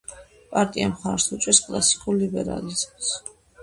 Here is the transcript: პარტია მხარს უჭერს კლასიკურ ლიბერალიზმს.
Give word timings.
პარტია 0.53 0.87
მხარს 0.93 1.29
უჭერს 1.37 1.63
კლასიკურ 1.69 2.21
ლიბერალიზმს. 2.25 3.17